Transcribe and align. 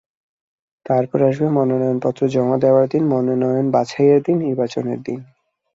তারপর 0.85 1.19
আসবে 1.23 1.47
মনোনয়নপত্র 1.49 2.21
জমা 2.27 2.57
দেওয়ার 2.57 2.85
দিন, 2.87 3.03
মনোনয়ন 3.05 3.67
বাছাইয়ের 3.71 4.19
দিন, 4.23 4.37
নির্বাচনের 4.39 4.99
দিন। 5.01 5.19